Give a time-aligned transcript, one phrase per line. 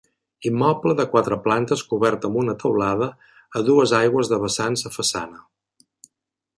[0.49, 3.11] Immoble de quatre plantes, cobert amb una teulada
[3.61, 5.49] a dues aigües de vessants a façana.